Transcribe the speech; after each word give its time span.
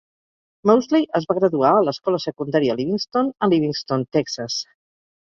Moseley 0.69 1.05
es 1.19 1.27
va 1.33 1.35
graduar 1.41 1.75
a 1.81 1.85
l'escola 1.89 2.23
secundària 2.25 2.79
Livingston, 2.83 3.33
a 3.49 3.55
Livingston, 3.55 4.11
Texas. 4.21 4.63